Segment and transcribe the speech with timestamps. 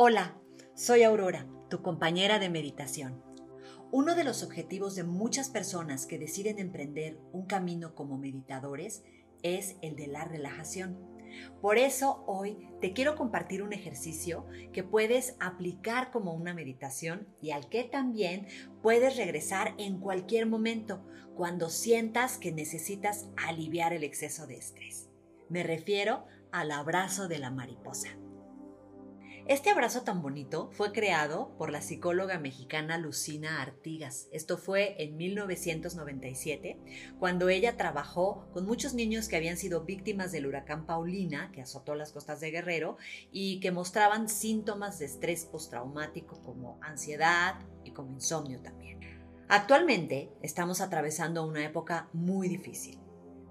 [0.00, 0.40] Hola,
[0.76, 3.20] soy Aurora, tu compañera de meditación.
[3.90, 9.02] Uno de los objetivos de muchas personas que deciden emprender un camino como meditadores
[9.42, 10.96] es el de la relajación.
[11.60, 17.50] Por eso hoy te quiero compartir un ejercicio que puedes aplicar como una meditación y
[17.50, 18.46] al que también
[18.84, 25.10] puedes regresar en cualquier momento cuando sientas que necesitas aliviar el exceso de estrés.
[25.48, 28.10] Me refiero al abrazo de la mariposa.
[29.48, 34.28] Este abrazo tan bonito fue creado por la psicóloga mexicana Lucina Artigas.
[34.30, 36.78] Esto fue en 1997,
[37.18, 41.94] cuando ella trabajó con muchos niños que habían sido víctimas del huracán Paulina, que azotó
[41.94, 42.98] las costas de Guerrero,
[43.32, 49.00] y que mostraban síntomas de estrés postraumático como ansiedad y como insomnio también.
[49.48, 52.98] Actualmente estamos atravesando una época muy difícil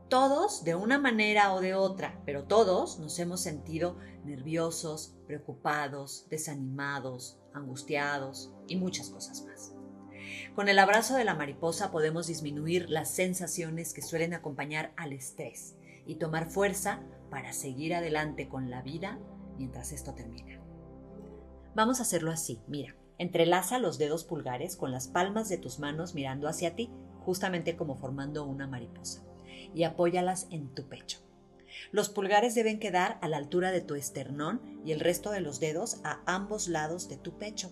[0.10, 7.40] todos, de una manera o de otra, pero todos nos hemos sentido nerviosos, preocupados, desanimados,
[7.54, 9.74] angustiados y muchas cosas más.
[10.55, 15.76] Con el abrazo de la mariposa podemos disminuir las sensaciones que suelen acompañar al estrés
[16.05, 19.20] y tomar fuerza para seguir adelante con la vida
[19.58, 20.62] mientras esto termina.
[21.76, 26.16] Vamos a hacerlo así, mira, entrelaza los dedos pulgares con las palmas de tus manos
[26.16, 29.27] mirando hacia ti, justamente como formando una mariposa
[29.73, 31.20] y apóyalas en tu pecho.
[31.91, 35.59] Los pulgares deben quedar a la altura de tu esternón y el resto de los
[35.59, 37.71] dedos a ambos lados de tu pecho.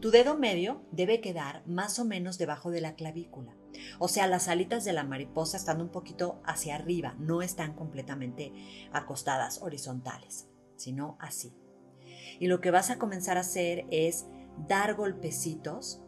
[0.00, 3.54] Tu dedo medio debe quedar más o menos debajo de la clavícula.
[3.98, 8.52] O sea, las alitas de la mariposa están un poquito hacia arriba, no están completamente
[8.92, 11.54] acostadas horizontales, sino así.
[12.38, 14.26] Y lo que vas a comenzar a hacer es
[14.66, 16.02] dar golpecitos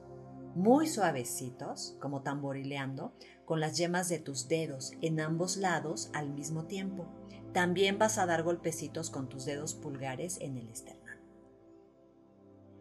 [0.54, 3.14] muy suavecitos, como tamborileando,
[3.48, 7.06] con las yemas de tus dedos en ambos lados al mismo tiempo.
[7.54, 11.16] También vas a dar golpecitos con tus dedos pulgares en el esternón.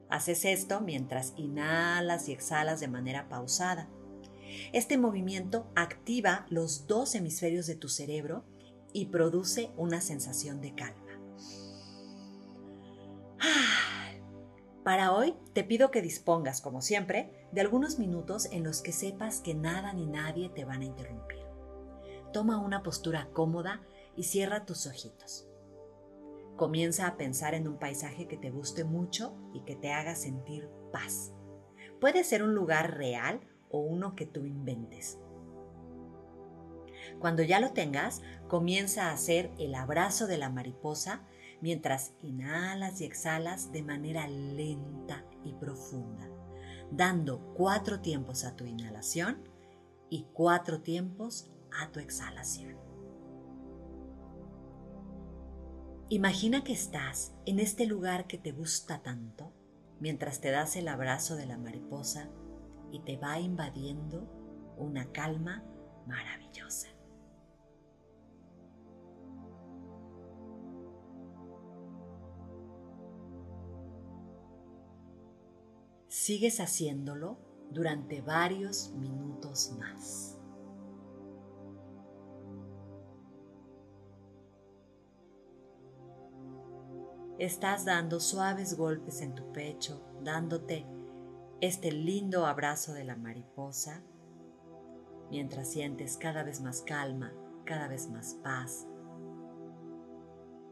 [0.10, 3.88] Haces esto mientras inhalas y exhalas de manera pausada.
[4.73, 8.44] Este movimiento activa los dos hemisferios de tu cerebro
[8.92, 11.07] y produce una sensación de calma.
[14.87, 19.42] Para hoy te pido que dispongas, como siempre, de algunos minutos en los que sepas
[19.42, 21.43] que nada ni nadie te van a interrumpir.
[22.31, 23.81] Toma una postura cómoda
[24.15, 25.45] y cierra tus ojitos.
[26.55, 30.70] Comienza a pensar en un paisaje que te guste mucho y que te haga sentir
[30.93, 31.33] paz.
[31.99, 35.19] Puede ser un lugar real o uno que tú inventes.
[37.19, 41.27] Cuando ya lo tengas, comienza a hacer el abrazo de la mariposa
[41.62, 46.30] mientras inhalas y exhalas de manera lenta y profunda,
[46.92, 49.44] dando cuatro tiempos a tu inhalación
[50.10, 51.52] y cuatro tiempos
[51.82, 52.78] a tu exhalación.
[56.10, 59.52] Imagina que estás en este lugar que te gusta tanto
[60.00, 62.30] mientras te das el abrazo de la mariposa
[62.92, 64.26] y te va invadiendo
[64.78, 65.66] una calma
[66.06, 66.97] maravillosa.
[76.20, 77.38] Sigues haciéndolo
[77.70, 80.36] durante varios minutos más.
[87.38, 90.88] Estás dando suaves golpes en tu pecho, dándote
[91.61, 94.02] este lindo abrazo de la mariposa,
[95.30, 97.32] mientras sientes cada vez más calma,
[97.64, 98.88] cada vez más paz,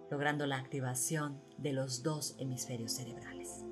[0.09, 3.64] logrando la activación de los dos hemisferios cerebrales.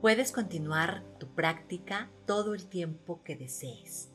[0.00, 4.10] Puedes continuar tu práctica todo el tiempo que desees.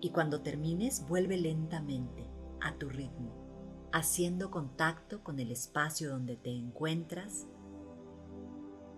[0.00, 2.26] Y cuando termines, vuelve lentamente
[2.62, 7.48] a tu ritmo, haciendo contacto con el espacio donde te encuentras,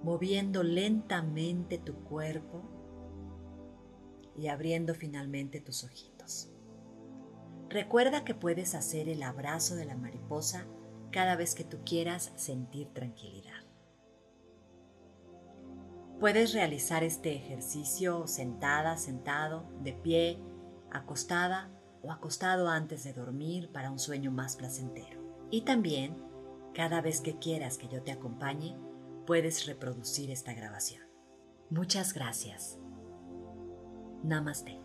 [0.04, 2.62] moviendo lentamente tu cuerpo
[4.38, 6.52] y abriendo finalmente tus ojitos.
[7.68, 10.68] Recuerda que puedes hacer el abrazo de la mariposa
[11.10, 13.51] cada vez que tú quieras sentir tranquilidad.
[16.22, 20.38] Puedes realizar este ejercicio sentada, sentado, de pie,
[20.92, 21.68] acostada
[22.00, 25.48] o acostado antes de dormir para un sueño más placentero.
[25.50, 26.16] Y también,
[26.74, 28.78] cada vez que quieras que yo te acompañe,
[29.26, 31.02] puedes reproducir esta grabación.
[31.70, 32.78] Muchas gracias.
[34.22, 34.78] Namaste.